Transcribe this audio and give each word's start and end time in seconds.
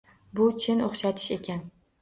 Bu 0.39 0.47
chin 0.63 0.81
o`xshatish 0.87 1.31
ekan 1.39 1.65